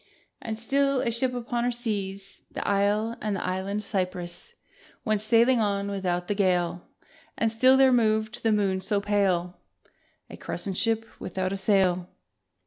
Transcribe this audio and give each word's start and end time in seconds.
And 0.41 0.57
still, 0.57 1.01
a 1.01 1.11
ship 1.11 1.31
upon 1.35 1.63
her 1.63 1.69
seas, 1.69 2.41
The 2.49 2.67
isle 2.67 3.15
and 3.21 3.35
the 3.35 3.45
island 3.45 3.83
cypresses 3.83 4.55
Went 5.05 5.21
sailing 5.21 5.59
on 5.59 5.91
without 5.91 6.27
the 6.27 6.33
gale: 6.33 6.87
And 7.37 7.51
still 7.51 7.77
there 7.77 7.93
moved 7.93 8.41
the 8.41 8.51
moon 8.51 8.81
so 8.81 8.99
pale, 8.99 9.59
A 10.27 10.37
crescent 10.37 10.77
ship 10.77 11.05
without 11.19 11.53
a 11.53 11.55
sail 11.57 12.09